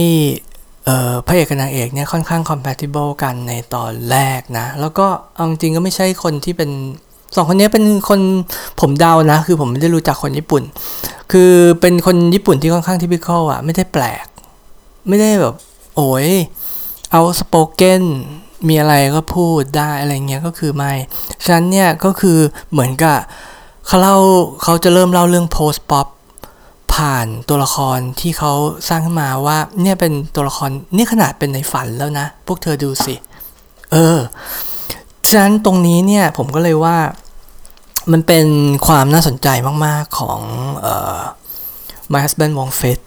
[1.26, 6.70] พระเอกกับนางเอกเนี่ยค่อนข้าง compatible กันในตอนแรกนะ แล้วก็เอาจริงก็ไม่ใช่คนที่เป็น
[7.36, 8.20] สองคนนี้เป็นคน
[8.80, 10.62] ผมเดานะ คือผมไม่ได้รู้จักคนญี่ปุ่น
[11.32, 14.26] คือเป็นคนญี่ปุ่นที่ค่อนข้างทิพิคอลอะ ไม่ได้แปลก
[15.08, 15.54] ไม่ได้แบบ
[15.96, 16.28] โอ้ย
[17.10, 18.02] เอาสโปเกน
[18.68, 20.92] มีอะไรก็พูดได้อะไรเงี้ยก็คือไม่
[21.44, 22.38] ฉะนั้นเนี่ยก็คือ
[22.70, 23.18] เหมือนกับ
[23.86, 24.16] เขาเล่า
[24.62, 26.06] เขาจะเริ่มเล่าเรื่อง post pop
[26.94, 28.52] ผ่านตัวละครที่เขา
[28.88, 33.14] สร้างขึ้นมาว่า เนี่ยเป็นตัวละครนี่ขนาดเป็นในฝันแล้วนะ พวกเธอดูสิ
[33.92, 34.18] เออ
[35.28, 36.98] ฉะนั้นตรงนี้เนี่ยผมก็เลยว่า
[38.12, 38.46] มันเป็น
[38.86, 39.48] ความน่าสนใจ
[39.86, 40.40] มาก ๆ ของ
[40.80, 41.20] เอ่อ
[42.12, 43.00] My Husband Wong Fett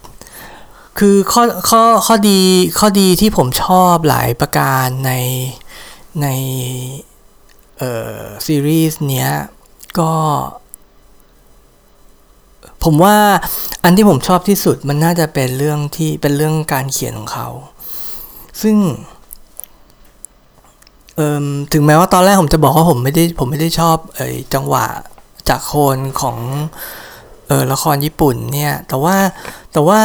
[0.98, 2.40] คือข้อข้อข้อดี
[2.78, 5.12] ข้อดีที่ผมชอบหลายประการใน
[6.22, 6.26] ใน
[7.78, 9.30] เอ่อซีรีส์เนี้ย
[9.98, 10.12] ก็
[12.86, 13.16] ผมว่า
[13.84, 17.48] อันที่ผมชอบที่สุดมันน่าจะเป็นเรื่องที่เป็นเรื่องการเขียนของเขา
[18.62, 18.76] ซึ่ง
[21.72, 24.20] ถึงแม้ว่าตอนแรกผมจะบอกว่าผมไม่ได้ผมไม่ได้ชอบอ
[24.54, 24.86] จังหวะ
[25.48, 26.38] จะโคนของ
[27.50, 29.16] ออละครญี่ปุ่นเนี่ย แต่ว่า
[29.72, 30.02] แต่ว่า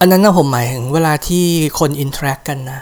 [0.00, 1.44] อันนั้นนะผมหมายถึงเวลาที่
[1.78, 2.80] คน interact กันนะ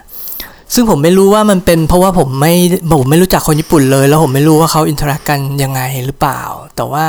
[0.75, 2.55] ซึ่งผมไม่รู้ว่ามันเป็นเพราะว่าผมไม่
[3.01, 6.43] ผมไม่รู้จักคนญี่ปุ่นเลย แล้วผมไม่รู้ว่าเขา interact กันยังไงหรือเปล่า
[6.77, 7.05] แต่ว่า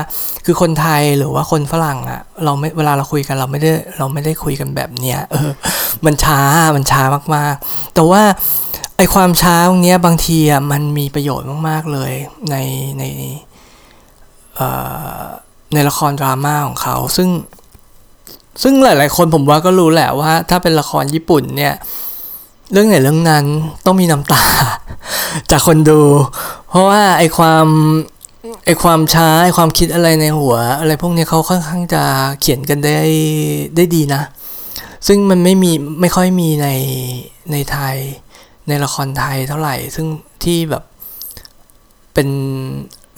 [0.45, 5.51] คือคนไทยหรือว่าคนฝรั่งอะเราไม่เวลาเราคุยกันเราไม่ได้เราไม่ได้คุยกันแบบเนี้ยเออ
[6.05, 6.39] มันช้า
[6.75, 7.03] มันช้า
[7.35, 8.21] มากๆ แต่ว่า
[8.97, 12.11] ไอความช้าตรงเนี้ยบางทีอะมันมีประโยชน์มากๆเลย
[12.51, 12.55] ใน
[12.99, 13.03] ใน
[14.55, 14.69] เอ่
[15.21, 15.23] อ
[15.73, 17.29] ในละครดราม่าของเขา ซึ่ง
[18.63, 21.73] ซึ่งหลาย ๆ คนผมว่าก็รู้แหละว่า ถ้าเป็นละครญี่ปุ่นเนี่ย
[22.71, 23.45] เรื่องไหนเรื่องนั้น
[23.85, 24.45] ต้องมีน้ำตา
[25.51, 26.01] จากคนดู
[26.69, 27.67] เพราะว่าไอความ
[28.65, 32.03] ไอความช้าไอความคิดอะไรในหัว อะไรพวกนี้เขาค่อนข้างจะ
[32.41, 32.99] เขียนกันได้
[33.75, 34.21] ได้ดีนะ
[35.07, 36.67] ซึ่งมันไม่มีไม่ค่อยมีใน
[37.51, 37.95] ในไทย
[38.67, 40.07] ในละครไทยเท่าไหร่ ซึ่ง
[40.43, 40.83] ที่แบบ
[42.13, 42.29] เป็น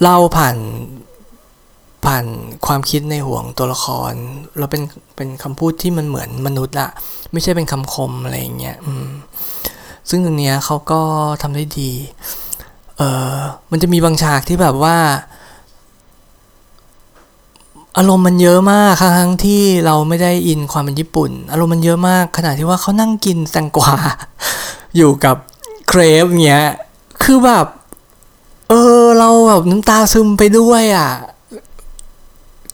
[0.01, 0.57] เล่าผ่าน
[2.05, 2.25] ผ่าน
[2.65, 4.13] ความคิดในห่วงตัวละคร
[4.57, 4.83] เราเป็น
[5.15, 6.89] เป็นคำพูดที่มันเหมือนมนุษย์อะ
[7.31, 9.07] ไม่ใช่เป็นคำคมอะไรอย่างเงี้ย อืม
[10.09, 11.01] ซึ่งตรงเนี้ยเขาก็
[11.41, 11.91] ทำได้ดี
[12.97, 13.01] เอ
[13.35, 13.39] อ
[13.71, 14.97] มันจะมีบางฉากที่แบบว่า
[17.97, 23.93] อารมณ์มันเยอะมากครั้งที่เราไม่ได้อินความเป็นญี่ปุ่น อารมณ์มันเยอะมาก ขนาดที่ว่าเขานั่งกินแตงกวา
[24.97, 25.35] อยู่กับ
[25.87, 26.65] เครปเงี้ย
[27.23, 27.65] คือแบบ
[28.69, 31.11] เออ เราแบบน้ำตาซึมไปด้วยอะ่ะ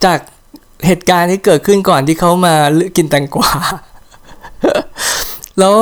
[0.03, 0.19] จาก
[0.85, 2.53] เหตุการณ์ที่เกิดขึ้นก่อนที่เขามา
[2.95, 3.51] กินแตงกวา
[5.59, 5.77] แล้ว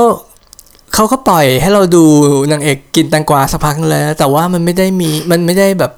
[0.95, 2.03] เขาก็ปล่อยให้เราดู
[2.51, 5.91] นางเอกกินแตงกวาสักพักเลยแต่ว่ามันไม่ได้มีมันไม่ได้แบบ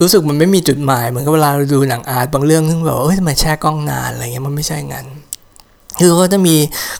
[0.00, 5.06] รู้สึกมันไม่มีจุดหมายเหมือนกับเวลาเราดูหนังอาร์ตบางเรื่องซึ่แบบเอ้ยทำไมแช่กล้องนานอะไรเงี้ยมันไม่ใช่งั้น
[6.00, 6.56] คือเขาจะมี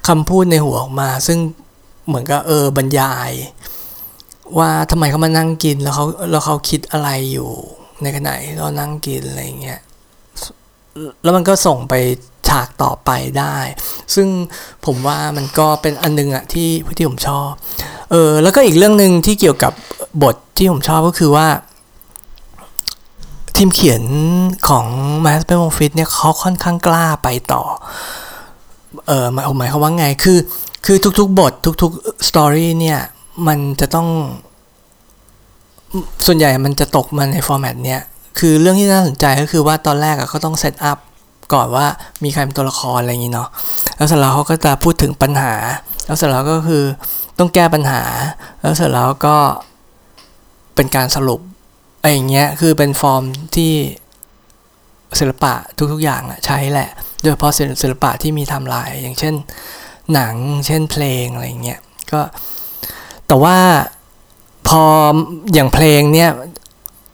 [0.09, 1.39] คำพูดในหัวออกมา ซึ่ง
[2.07, 3.33] เหมือนกับเออบรรยาย
[4.59, 7.51] ว่าทำไมเขามานั่งกินแล้วเขาแล้วเขาคิดอะไรอยู่
[8.03, 9.81] ในขณะที่เรานั่งกินอะไรเงี้ย
[11.23, 11.95] แล้วมันก็ส่งไป
[12.49, 13.57] ฉากต่อไปได้
[14.15, 14.29] ซึ่ง
[14.87, 17.51] ผมว่ามันก็เป็นอันนึงอะที่ที่ผมชอบ
[18.11, 19.73] เออแล้วก็อีกเรื่องหนึ่งที่เกี่ยวกับ
[20.23, 21.47] บทที่ผมชอบก็คือว่า
[23.57, 24.03] ทีมเขียน
[24.69, 24.87] ของ
[25.25, 27.63] m a s เ e น f ฟิตเนี่ยเขาค่อนข้างกล้าไปต่อ
[29.07, 30.39] เออหมายหมายความว่าไงคือ
[30.87, 33.01] คือทุกๆ บททุกๆสตอรี่เนี่ย
[33.47, 34.09] มันจะต้อง
[36.27, 38.03] ส่วนใหญ่มันจะตกมาใน format เนี้ย
[38.39, 40.99] คือเรื่องที่น่าสนใจก็คือว่าตอนแรกอะเขาต้อง setup
[41.53, 41.87] ก่อนว่า
[42.25, 43.49] มีใครเป็นตัวละครอะไรอย่างนี้เนาะ
[43.97, 45.55] แล้วเสร็จแล้วเขาก็จะพูดถึงปัญหา
[46.07, 46.85] แล้วเสร็จแล้วก็คือ
[47.39, 48.03] ต้องแก้ปัญหา
[48.61, 49.37] แล้วเสร็จแล้วก็
[50.75, 51.41] เป็นการสรุป
[52.01, 53.23] อะไรอย่างเงี้ยคือเป็นฟอร์ม
[53.57, 53.73] ที่
[55.19, 55.55] ศิลปะ
[55.93, 59.35] ทุกๆอย่างอะใช้แหละ โดยเฉพาะศิลปะที่มีทม์ไลน์อย่างเช่น
[60.15, 60.35] หนัง
[60.67, 61.81] เช่นเพลงอะไรเงี้ย
[62.13, 62.21] ก็
[63.27, 63.59] แต่ว่า
[64.69, 64.83] พอ
[65.55, 66.31] อย่างเพลงเนี่ย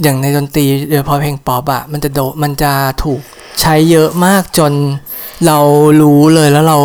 [0.02, 2.72] อย่างในดนตรีโดยเฉพาะเพลงป๊อปอะมันจะโดมันจะ
[3.04, 3.20] ถูก
[3.60, 4.72] ใช้เยอะมากจน
[5.46, 5.58] เรา
[6.02, 6.78] รู้เลยแล้วเรา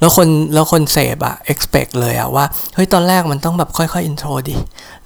[0.00, 4.56] แล้วคนแล้วคนเสพอะ expect เลยอะว่าเฮ้ยตอนแรกมันต้องแบบค่อยๆ intro ดิ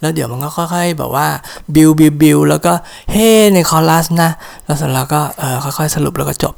[0.00, 1.28] แล้วเดี๋ยวมันก็ค่อยๆแบบว่า
[1.74, 2.72] build build build แล้วก็
[3.10, 4.30] เฮ้ในคอรัสนะ
[4.64, 6.54] แล้วเสร็จแล้วก็เออค่อยๆสรุปแล้วก็จบ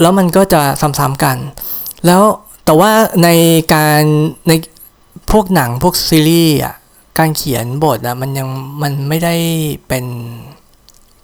[0.00, 1.36] แล้วมันก็จะซ้ำๆกัน
[2.06, 2.22] แล้ว
[2.64, 2.90] แต่ว่า
[3.24, 3.28] ใน
[3.74, 4.02] การ
[4.48, 4.52] ใน
[5.32, 6.74] พวกหนังพวกซีรีส์อะ
[7.18, 8.48] การเขียนบทอะมันยัง
[8.82, 9.34] มันไม่ได้
[9.88, 10.04] เป็น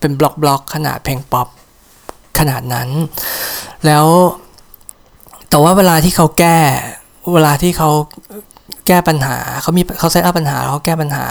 [0.01, 1.49] เป็นบล็อกบล็อกขนาดเพลงป๊อป
[2.39, 2.89] ขนาดนั้น
[3.87, 4.07] แล้ว
[5.51, 6.59] แต่ว่าเวลาที่เขาแก้
[7.33, 7.91] เวลาที่เขา
[8.87, 11.27] แก้ปัญหาเขามีเขาเซตอัพปัญหาเขาแก้ปัญหา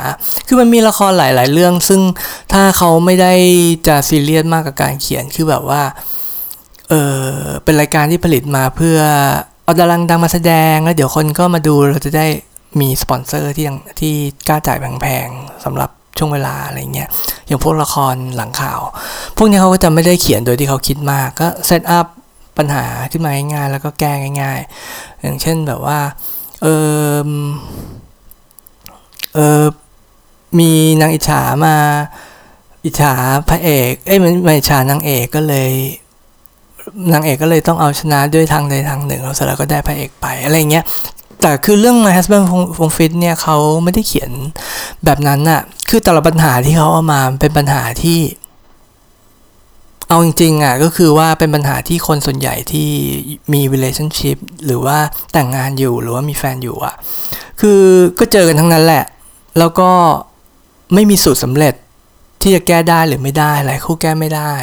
[0.47, 2.01] คือมันมีละครหลาย ๆ เรื่อง ซึ่ง
[2.53, 3.33] ถ้าเขาไม่ได้
[3.88, 5.81] จะซีเรียสมากกับการเขียนคือแบบว่า
[6.89, 7.23] เออ
[7.63, 8.99] เป็นรายการที่ผลิตมาเพื่อ
[9.63, 12.27] เอาดาราดังมาแสดงแล้วเดี๋ยวคนก็มาดูเราจะได้
[12.79, 13.65] มีสปอนเซอร์ที่
[13.99, 14.13] ที่
[14.47, 17.10] กล้าจ่ายแพง ๆสำหรับ ช่วงเวลาอะไรเงี้ย
[17.47, 18.80] อย่างพวกละครหลังข่าว
[19.38, 22.08] พวกนี้เขาก็จะไม่ได้เขียนโดยที่เขาคิดมากก็ setup
[22.58, 24.60] ปัญหาขึ้นมาง่ายๆแล้วก็แก้ง่าย
[24.91, 25.99] ๆ อย่างเช่นแบบว่า
[26.62, 26.67] เอ
[27.25, 27.30] อ
[29.34, 29.63] เออ
[30.60, 31.75] มีนางอิจฉามา
[32.86, 33.13] อิจฉา
[33.49, 35.71] พระเอกเอ้ยมันไม่อิจฉานางเอกก็เลย
[37.13, 40.86] นางเอกก็เลยต้องเอาชนะด้วยทางใดทางหนึ่งแล้วเสร็จแล้วก็ได้พระเอกไปอะไรเงี้ย
[41.41, 42.45] แต่คือเรื่อง My Husband
[42.78, 44.32] ฟงฟิตเนี่ยเขาไม่ได้เขียน
[45.06, 48.19] แบบนั้นน่ะ คือแต่ละปัญหาที่เขาเอามาเป็นปัญหาที่
[50.10, 52.89] เอาจริงๆอะก็คือว่าเป็นปัญหาที่คนส่วนใหญ่ที่
[53.54, 54.97] มี relationship หรือว่า
[55.34, 56.95] แต่งงานอยู่หรือว่ามีแฟนอยู่อะ
[57.60, 57.82] คือ
[58.19, 59.06] ก็เจอกันทั้งนั้นแหละ
[59.60, 59.91] แล้วก็
[60.93, 61.73] ไม่มีสูตรสำเร็จ
[62.41, 64.54] ที่จะแก้ได้หรือไม่ได้หลายคู่แก้ไม่ได้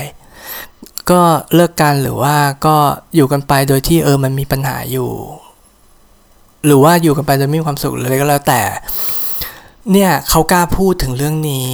[1.10, 1.20] ก็
[1.54, 2.76] เลิกกันหรือว่าก็
[3.14, 5.10] อยู่กันไปโดยที่เออมันมีปัญหาอยู่
[6.66, 8.62] หรือว่าอยู่กันไปโดยไม่มีความสุขเลยก็แล้วแต่
[9.92, 11.68] เนี่ยเขากล้าพูดถึงเรื่องนี้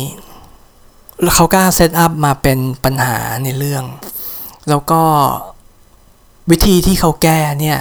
[1.22, 3.84] แล้วเขากล้าเซตอัพมาเป็นปัญหาในเรื่อง
[4.68, 5.02] แล้วก็
[6.50, 7.78] วิธีที่เขาแก้เนี่ย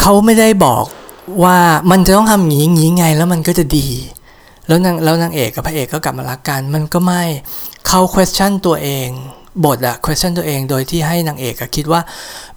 [0.00, 0.84] เขาไม่ได้บอก
[1.44, 1.58] ว่า
[1.90, 3.88] มันจะต้องทำอย่างนี้อย่างนี้ไงแล้วมันก็จะดี
[4.66, 7.22] แล้วนางแล้วนางเอกกับพระเอกก็กลับมารักกัน มันก็ไม่
[7.86, 9.08] เขา question ตัวเอง
[9.64, 12.00] บทอะ question ตัวเองโดยที่ให้นางเอกคิดว่า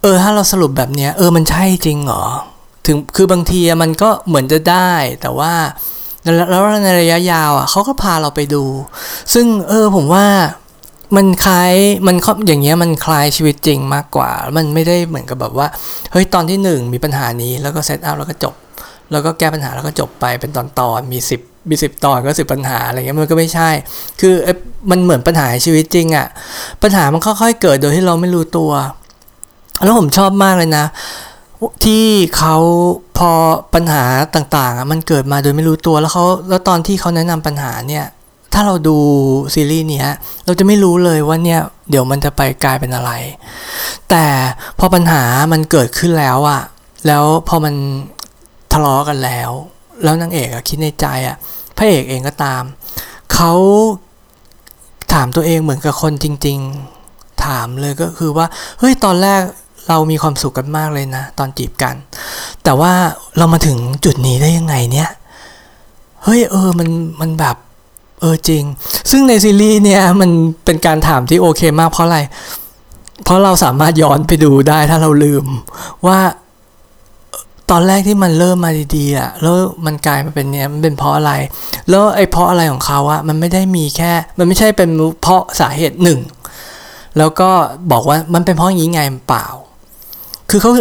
[0.02, 2.24] เออ ถ้าเราสรุปแบบเนี้ย เออ มันใช่จริงเหรอ
[2.86, 5.54] ถึงคือบางทีมันก็เหมือนจะได้ แต่ว่า
[6.52, 8.64] แล้วในระยะยาวอะเขาก็พาเราไปดู
[9.34, 10.26] ซึ่งเออผมว่า
[11.16, 11.74] มันคล้าย
[12.08, 12.16] มัน
[12.48, 15.68] อย่างเงี้ยมันคล้ายชีวิตจริงมากกว่า มันไม่ได้เหมือนกับแบบว่า
[16.12, 18.56] เฮ้ยตอนที่หนึ่งมีปัญหานี้แล้วก็เซตอัพแล้วก็จบ
[19.12, 23.70] แล้วก็แก้ปัญหาแล้วก็จบไปเป็นตอนตอนมีสิบมีสิบตอนก็สิบปัญหาอะไรเงี้ยมันก็ไม่ใช่
[24.22, 24.34] คือ
[24.90, 26.28] มันเหมือนปัญหาชีวิตจริงอะ่ะ
[26.84, 28.72] ปัญหามันค่อยๆเกิดโดยที่เราไม่รู้ตัว
[29.84, 30.86] แล้วผมชอบมากเลยนะ
[31.86, 32.06] ที่
[32.38, 32.56] เขา
[33.18, 33.32] พอ
[33.74, 34.04] ปัญหา
[34.36, 38.06] ต่างๆมันเกิดมาโดยไม่รู้ตัวแล้วเขาแล้วตอนที่เขาแนะนำปัญหาเนี่ย
[38.54, 38.98] ถ้าเราดู
[39.54, 40.04] ซีรีส์นี้
[40.46, 43.12] เราจะไม่รู้เลยว่าเนี่ยเดี๋ยวมันจะไปกลายเป็นอะไร
[44.10, 44.26] แต่
[44.80, 46.62] พอปัญหามันเกิดขึ้นแล้วอะ
[47.08, 47.76] แล้วพอมัน
[48.72, 49.52] ทะเลาะกันแล้ว
[50.04, 51.38] แล้วนางเอกอะคิดในใจอะ
[51.78, 52.64] พระเอกเองก็ตาม
[53.34, 53.54] เขา
[55.14, 56.60] ถามตัวเองเหมือนกับคนจริง
[57.02, 58.46] ๆ ถามเลยก็คือว่า
[58.80, 59.42] เฮ้ยตอนแรก
[59.90, 61.96] เรามีความสุขกันมากเลยนะ ตอนจีบกัน
[62.64, 62.94] แต่ว่า
[63.38, 65.10] เรามาถึงจุดนี้ได้ยังไงเนี่ย
[66.24, 66.90] เฮ้ยเออมัน
[67.22, 67.56] มันแบบ
[68.20, 68.64] เออจริง
[69.12, 70.32] ซึ่งในซีรีส์เนี่ยมัน
[70.66, 72.20] เป็นการถามที่โอเคมากเพราะอะไร
[73.24, 75.46] เพราะเราสามารถย้อนไปดูได้ถ้าเราลืม
[76.08, 76.20] ว่า
[77.72, 81.32] ตอนแรกที่มันเริ่มมาดีๆอะแล้วมันกลายมาเป็นเนี้ยมันเป็นเพราะอะไร
[81.90, 84.90] แล้วไอ้เพราะอะไรของเขาอะมันไม่ได้มีแค่ มันไม่ใช่เป็น
[85.22, 86.20] เพราะสาเหตุหนึ่ง
[87.18, 87.50] แล้วก็
[87.92, 89.46] บอกว่ามันเป็นเพราะอย่างนี้ไงเปล่า
[90.50, 90.72] คือเขา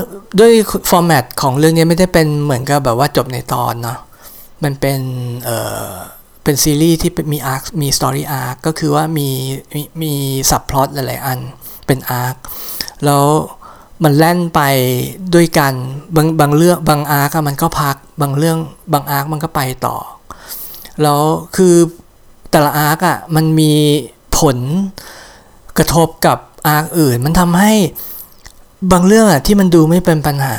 [0.40, 0.52] ด้วย
[0.90, 3.98] format ของเรื่องนี้ไม่ได้เป็นเหมือนกับแบบว่าจบในตอนเนาะ
[4.64, 5.00] มันเป็น
[5.44, 5.90] เอ่อ
[6.44, 9.28] เป็นซีรีส์ที่มี arc มี story arc ก็คือว่ามี
[9.74, 10.12] มีมี
[10.50, 11.38] subplot หลายๆอัน
[11.86, 12.34] เป็น arc
[13.04, 13.24] แล้ว
[14.04, 14.60] มันแล่นไป
[15.34, 15.72] ด้วยกัน
[16.16, 18.58] บางบางเรื่องบาง arc มันก็พักบางเรื่อง
[18.92, 19.96] บาง arc มันก็ไปต่อ
[21.02, 21.20] แล้ว
[21.56, 21.74] คือ
[22.50, 23.72] แต่ละ arc อะมันมี
[24.38, 24.58] ผล
[25.78, 27.72] กระทบกับ arc อื่น มันทำให้
[28.92, 30.56] บางเรื่องอะที่มันดูไม่เป็นปัญหา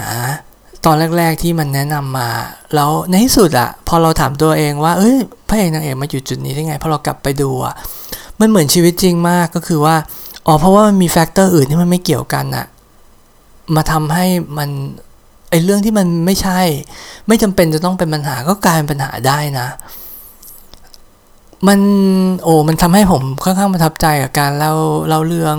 [0.85, 2.29] ตอนแรก ๆที่มันแนะนำมา
[2.75, 5.15] แล้วในที่สุดอะพอเราถามตัวเองว่า เอ้ย
[5.47, 7.75] พระเอกนางเอกมาอยู่จุดนี้ได้ไงพอเรากลับไปดูอะ
[8.39, 9.95] มันเหมือนชีวิตจริงมากก็คือว่า
[10.47, 12.65] อ๋อเพราะว่ามันมี factor อื่นที่มันไม่เกี่ยวกันอะ
[13.75, 14.25] มาทำให้
[14.57, 14.69] มัน
[15.49, 16.59] ไอเรื่องที่มันไม่ใช่
[17.27, 19.67] ไม่จำเป็นจะต้องเป็นปัญหาก็กลายเป็นปัญหาได้นะ
[21.67, 21.79] มัน
[22.43, 24.73] โอ้มันทำให้ผมค่อนข้างประทับใจกับการเล่า
[25.07, 25.57] เล่าเรื่อง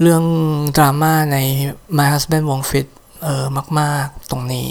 [0.00, 0.22] เรื่อง
[0.76, 1.36] ดราม่าใน
[1.96, 2.86] My Husband Won't Fit
[3.22, 3.46] เออ
[3.78, 4.70] มาก ๆ ตรงนี้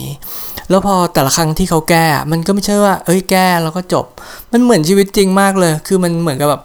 [0.70, 4.06] แล้วพอแต่ละครั้งที่เขาแก้ มันก็ไม่ใช่ว่า เอ้ยแก้แล้วก็จบ
[4.52, 6.64] มันเหมือนชีวิตจริงมากเลย คือมันเหมือนกับแบบ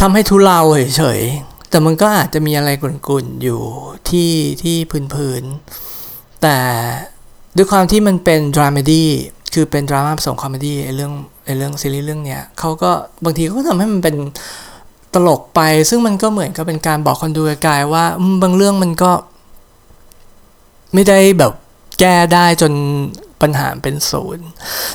[0.00, 0.60] ทำให้ทุเลา
[0.96, 3.60] เฉยๆ แต่มันก็อาจจะมีอะไรกรุ่นๆ อยู่
[4.08, 4.30] ที่
[4.62, 4.76] ที่
[5.14, 6.56] พื้นๆ แต่
[7.56, 9.10] ด้วยความที่มันเป็น dramedy
[9.54, 11.12] คือเป็นดราม่าผสม comedy ไอเรื่อง
[11.44, 12.90] ไอเรื่องซีรีส์เรื่องเนี้ยเขาก็
[13.24, 14.16] บางทีเขาก็ทำให้มันเป็น
[15.14, 18.04] ตลกไป ซึ่งมันก็เหมือนกับเป็นการบอกคนดูกลายๆว่า
[18.42, 19.12] บางเรื่องมันก็
[20.94, 21.52] ไม่ได้แบบ
[22.00, 22.72] แก้ได้จน
[23.40, 24.46] ปัญหาเป็นศูนย์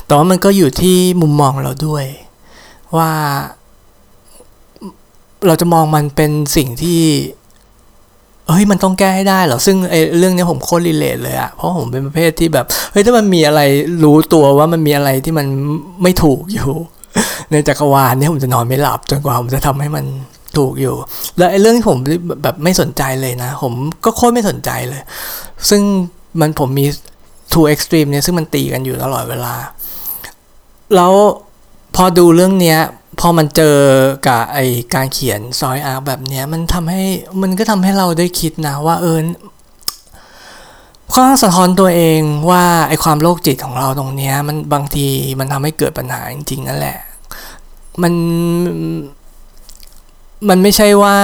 [0.06, 2.04] แต่ว่ามันก็อยู่ที่มุมมองเราด้วย
[2.96, 3.12] ว่า
[5.46, 7.02] เราจะมองมันเป็นสิ่งที่
[8.48, 13.60] เฮ้ยมันต้องแก้ให้ได้เหรอซึ่งไอ้เรื่องนี้ผมโคตรรีเลทเลยอะเพราะผมเป็นประเภทที่แบบเฮ้ยถ้ามันมีอะไร
[14.04, 15.46] รู้ตัวว่ามันมีอะไรที่มัน
[16.02, 16.70] ไม่ถูกอยู่
[17.50, 20.04] ในจักรวาลนี้ผมจะนอนไม่หลับจนกว่าผมจะทำให้มัน
[20.56, 20.96] ถูกอยู่
[21.38, 21.98] แล้วไอ้เรื่องที่ผม
[22.42, 23.72] แบบไม่สนใจเลยนะ ผม
[24.04, 25.02] ก็โคตรไม่สนใจเลย
[25.70, 25.82] ซึ่ง
[26.40, 26.86] มันผมมี
[27.52, 29.54] two extreme เนี่ยซึ่งมันตีกันอยู่ตลอดเวลา
[30.94, 31.12] แล้ว
[31.96, 32.80] พอดูเรื่องเนี้ย
[33.20, 33.76] พอมันเจอ
[34.26, 34.58] กับไอ
[34.94, 37.02] การเขียนซอยอาร์แบบเนี้ยมันทำให้
[37.42, 39.18] มันก็ทำให้เราได้คิดนะว่าเออ
[41.16, 45.06] ก็สะท้อนตัวเองว่าไอความโรคจิตของเราตรงเนี้ยมันบางที
[45.40, 46.98] มันทำให้เกิดปัญหาจริงๆนั่นแหละ
[48.02, 48.14] มัน
[50.48, 51.16] มันไม่ใช่ว่า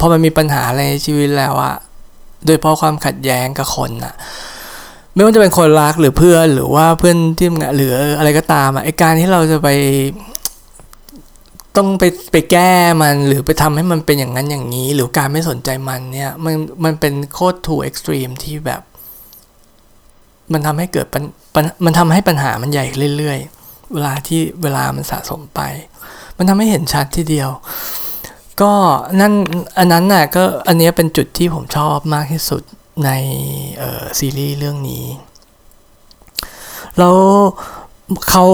[0.00, 1.76] พอมันมีปัญหาอะไรในชีวิตแล้วอะ
[2.46, 4.14] โดยเพราะความขัดแย้งกับคนอะ
[5.14, 9.68] ไม่ว่าจะเป็นคนรักหรือเพื่อนหรือว่าเพื่อนที่ทำงานหรืออะไรก็ตามอะไอการที่เราจะไป
[11.76, 18.82] ต้องไปไปแก้มันหรือไปทำให้มันเป็นอย่างนั้นอย่างนี้ หรือการไม่สนใจมันเนี่ยมันมันเป็นโคตรถูกเอ็กซ์ตรีมที่แบบ
[20.52, 21.24] มันทำให้เกิดปัญ
[21.84, 25.60] มันทำให้ปัญหามันใหญ่เรื่อยๆ เวลาที่เวลามันสะสมไป
[26.36, 27.50] มันทำให้เห็นชัดทีเดียว
[28.60, 28.72] ก็
[29.20, 29.32] นั่น
[29.78, 32.62] อันนั้นน่ะก็อันนี้เป็นจุดที่ผมชอบมากที่สุด
[33.04, 33.10] ใน
[34.18, 35.04] ซีรีส์เรื่องนี้
[36.98, 37.16] แล้ว
[38.28, 38.44] เขา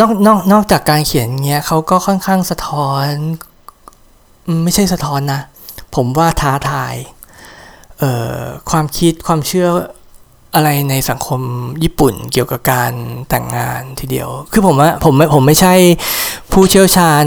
[0.00, 3.04] นอกนอกนอกจากการเขียนเงี้ยเขาก็ค่อนข้างสะท้อน
[4.64, 5.40] ไม่ใช่สะท้อนนะ
[5.94, 6.94] ผมว่าท้าทาย
[8.70, 9.68] ความคิดความเชื่อ
[10.54, 11.40] อะไรในสังคม
[11.82, 12.92] ญี่ปุ่นเกี่ยวกับการ
[13.28, 15.74] แต่งงานทีเดียว คือผมว่าผมผมไม่ใช่
[16.52, 17.24] ผู้เชี่ยวชาญ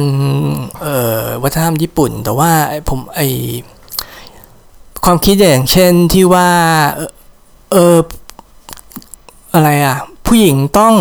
[1.43, 2.51] วัฒนธรรมญี่ปุ่น แต่ว่า
[2.89, 3.21] ผมไอ
[5.03, 6.49] ความคิดอย่างเช่นที่ว่า
[7.71, 7.97] เออ
[9.53, 10.93] อะไรอะ ผู้หญิงต้อง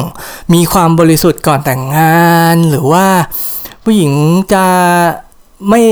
[0.55, 2.23] มีความบริสุทธิ์ก่อนแต่งงา
[2.55, 3.07] น หรือว่า
[3.85, 4.13] ผู้หญิง
[4.53, 4.67] จะ
[5.69, 5.83] ไม่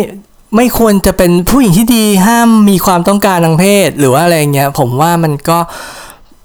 [0.57, 5.59] ไม่ควรจะเป็นผู้หญิงที่ดีห้ามมีความต้องการทางเพศ หรือว่าอะไรเงี้ย ผมว่ามันก็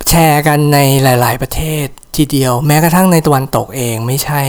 [0.10, 4.42] แชร์กันในหลาย ๆ ประเทศทีเดียว แม้กระทั่งในตะวันตกเองไม่ใช่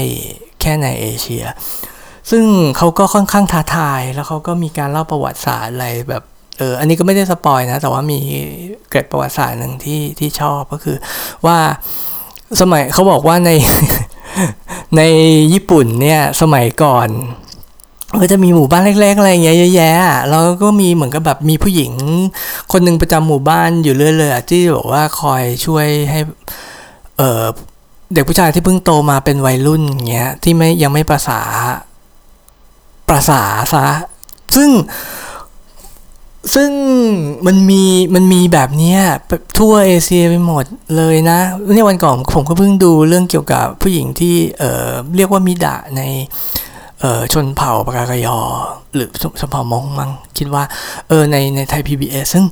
[0.60, 1.44] แค่ในเอเชีย
[2.30, 2.44] ซึ่ง
[2.76, 6.22] เขาก็ค่อนข้างท้าทายแล้วเขาก็มีการเล่าประวัติศาสตร์อะไรแบบ
[6.58, 8.18] เอออันนี้ก็ไม่ได้สปอยนะ แต่ว่ามี
[8.88, 10.96] เกร็ดประวัติศาสตร์หนึ่งที่ที่ชอบก็คือ
[11.46, 11.58] ว่า
[12.60, 13.50] สมัยเขาบอกว่าใน
[14.96, 15.02] ใน
[15.52, 17.08] ญี่ปุ่นเนี่ยสมัยก่อน
[18.22, 19.92] ก็จะมีหมู่บ้านเล็กๆอะไรเงี้ยเยอะแยะ
[20.28, 21.92] แล้วก็มีเหมือนกับแบบมีผู้หญิง
[22.72, 26.20] คนหนึ่งประจำหมู่บ้านอยู่เรื่อยๆที่บอกว่าคอยช่วยให้
[27.18, 27.44] เออ
[28.14, 31.40] เด็กผู้ชายที่เพิ่งโตมาเป็นวัยรุ่นเงี้ยที่ไม่ยังไม่ประสา
[33.08, 33.42] ประสา
[33.74, 33.86] ซะ
[34.56, 34.70] ซึ่ง
[36.54, 36.70] ซึ่ง
[37.46, 37.82] มันมี
[38.14, 38.96] มันมีแบบนี้
[39.58, 40.64] ทั่วเอเชียไปหมด
[40.96, 41.38] เลยนะ
[41.74, 46.02] เนี่ยวันก่อนผมก็เพิ่งดูเรื่องเกี่ยวกับผู้หญิงที่เออเรียกว่ามิดะใน
[47.00, 48.38] เออชนเผ่าปากากยอ
[48.94, 49.08] หรือ
[49.40, 50.62] ชนเผ่าม้งมั้งคิดว่า
[51.08, 52.44] เออในในไทย PBS ซึ่ง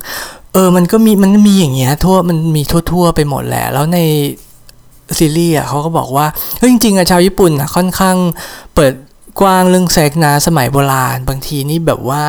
[0.53, 3.99] เออมันก็มีมันมีอย่างเงี้ยทั่วมันมีทั่ว ๆ ไปหมดแหละ แล้วใน
[5.19, 6.27] ซีรีส์อะเขาก็บอกว่า
[6.59, 8.17] เฮ้ยจริงๆอะชาวญี่ปุ่นอะค่อนข้าง
[8.75, 8.95] เปิด
[9.41, 12.25] กว้างเรื่องเซ็กนะสมัยโบราณ บางทีนี่แบบว่า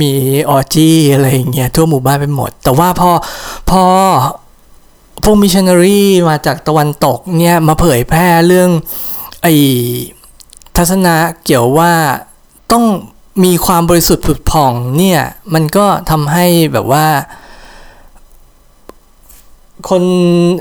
[0.00, 0.10] มี
[0.50, 3.10] ออจี้อะไรอย่างเงี้ยทั่วหมู่บ้านไปหมด แต่ว่าพอ
[3.70, 3.82] พอ
[5.24, 8.70] พวกมิชชันนารีมาจากตะวันตกเนี่ยมาเผยแพร่เรื่อง
[9.42, 9.46] ไอ
[10.78, 11.92] ทัศนะเกี่ยวว่า
[12.72, 12.84] ต้อง
[13.44, 15.20] มีความบริสุทธิ์ผุดผ่องเนี่ย
[15.54, 17.06] มันก็ทำให้แบบว่า
[19.88, 20.02] คน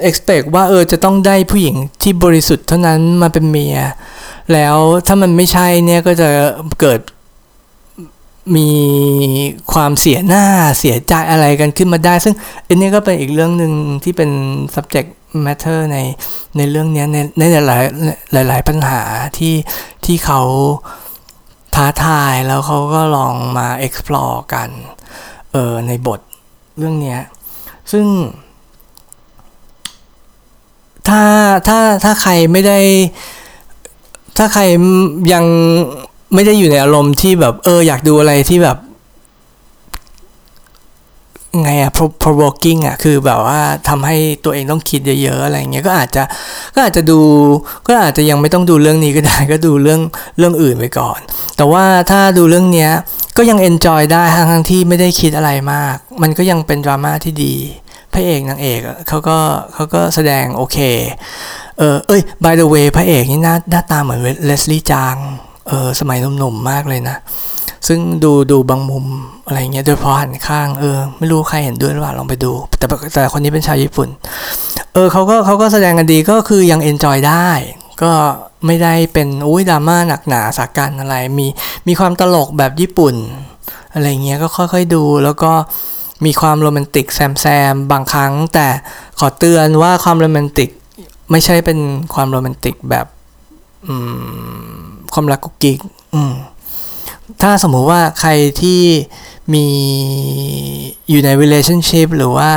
[0.08, 3.78] expect ว่าเออจะต้องได้ผู้หญิงที่บริสุทธิ์เท่านั้นมาเป็นเมีย
[4.54, 4.76] แล้ว
[5.08, 6.30] ถ้ามันไม่ใช่เนี่ยก็จะ
[6.80, 7.00] เกิด
[8.56, 8.70] มี
[9.74, 10.44] ความเสียหน้า
[10.80, 12.36] เสียใจอะไรกันขึ้นมาได้ ซึ่ง
[12.68, 13.72] อันนี้ก็เป็นอีกเรื่องหนึ่ง
[14.04, 14.30] ที่เป็น
[14.76, 15.10] subject
[15.46, 15.98] matter ใน
[16.58, 19.02] ในเรื่องนี้ในในหลายหลายๆปัญหา
[19.38, 19.56] ที่
[20.06, 20.42] ที่เขา
[21.76, 24.70] ท้าทายแล้วเขาก็ลองมา explore กัน
[25.52, 26.20] เออในบท
[26.78, 27.18] เรื่องนี้
[27.92, 28.06] ซึ่ง
[31.08, 31.24] ถ้า
[31.68, 32.80] ถ้าถ้าใครไม่ได้
[34.38, 34.62] ถ้าใคร
[35.34, 35.46] ยัง
[36.34, 38.78] ไม่ได้อยู่ในอารมณ์ที่แบบเอออยากดูอะไรที่แบบ
[41.64, 41.92] ไงอะ
[42.24, 46.24] provoking อะคือแบบว่าทำให้ตัวเองต้องคิดเยอะๆอะไรเงี้ยก็อาจจะ
[46.76, 47.20] ก็อาจจะดู
[47.88, 50.02] ก็อาจจะยังไม่ต้องดูเรื่องนี้ก็ได้ก็ดูเรื่อง
[50.38, 51.20] เรื่องอื่นไปก่อน
[51.58, 52.92] แต่ว่าถ้าดูเรื่องเนี้ย
[53.38, 57.56] ก็ยัง enjoy ได้ทั้งที่ไม่ได้คิดอะไรมาก มันก็ยังเป็นดราม่าที่ดี
[58.14, 59.38] พระเอกนางเอกเขาก็
[59.74, 60.78] เขาก็แสดงโอเค
[61.78, 65.16] เออเอ้ย by the way พระเอกนี่หน้าหน้าตาเหมือนเลสลี่จาง
[65.68, 67.18] เออสมัยหนุ่มๆมากเลยนะ
[67.88, 69.06] ซึ่งดูดูบางมุม
[69.46, 74.10] อะไรเงี้ยโดยเฉพาะหันข้างเออไม่รู้ใครเห็นด้วยหรือเปล่าลองไปดู แต่แต่คนนี้เป็นชาวญี่ปุ่น
[74.94, 77.50] เออเขาก็เขาก็แสดงกันดีก็คือยัง enjoy ได้
[78.02, 78.12] ก็
[78.66, 81.48] ไม่ได้เป็นอุ้ยดราม่าหนักหนาสาหัสอะไร มี
[81.88, 83.16] มีความตลกแบบญี่ปุ่น
[83.94, 85.52] อะไรเงี้ยก็ค่อยๆดูแล้วก็
[86.26, 88.68] มีความโรแมนติกแซมแซมบางครั้ง แต่
[89.20, 90.70] ขอเตือนว่าความโรแมนติก
[91.32, 91.80] ไม่ใช่เป็น
[92.14, 93.06] ความโรแมนติกแบบ
[95.14, 95.80] ความรักกุกกิ๊ก
[97.42, 98.82] ถ้าสมมุติว่าใครที่
[99.54, 99.66] มี
[101.10, 102.52] อยู่ใน relationship หรือว่า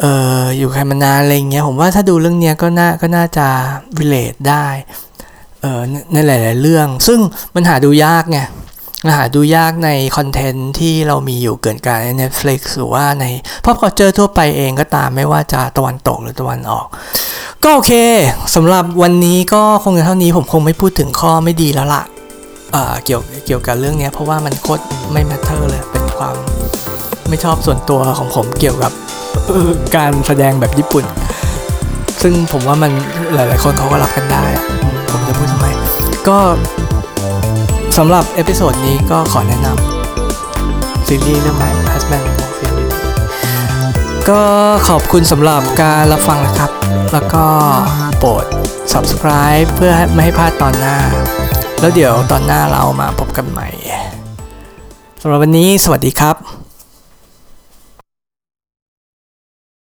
[0.00, 0.04] เอ
[0.40, 3.48] ออยู่ใครมานานอะไรเงี้ยผมว่าถ้าดูเรื่องเนี้ยก็น่าก็น่าจะ
[3.98, 4.66] relate ได้
[5.60, 5.80] เออ
[6.12, 7.20] ในหลาย ๆ เรื่อง ซึ่ง
[7.54, 8.40] มันหาดูยากไง
[9.16, 13.24] หาดูยากในคอนเทนต์ที่เรามีอยู่เกินการใน Netflix หรือว่าใน
[13.64, 16.86] พอพอเจอทั่วไปเองก็ตามไม่ว่าจะตะวันตกหรือตะวันออก
[17.62, 17.92] ก็โอเค
[18.54, 22.04] สำหรับวันนี้ก็คงจะเท่านี้ผมคงไม่พูดถึงข้อไม่ดีแล้วล่ะ
[23.04, 24.82] เกี่ยวเกี่ยวกับเรื่องนี้เพราะว่ามันโคตร
[25.12, 26.36] ไม่ matter เลยเป็นความ
[27.28, 28.92] ไม่ชอบส่วนตัวของผมเกี่ยวกับ
[29.96, 31.04] การแสดงแบบญี่ปุ่น
[32.22, 32.92] ซึ่งผมว่ามัน
[33.34, 34.44] หลาย ๆ คนเขาก็รับกันได้
[35.10, 35.66] ผมจะพูดทำไม
[36.28, 36.38] ก็
[37.98, 42.26] สำหรับ episode นี้ก็ขอแนะนำซีรีส์เรื่อง My Husband
[44.30, 44.42] ก็
[44.88, 46.70] ขอบคุณสำหรับการรับฟังนะครับ
[47.12, 47.44] แล้วก็
[48.18, 48.44] โปรด
[48.92, 50.96] subscribe เพื่อไม่ให้พลาดตอนหน้า
[51.80, 53.68] แล้วเดี๋ยวตอนหน้าเรามาพบกันใหม่
[55.20, 56.61] สำหรับวันนี้สวัสดีครับ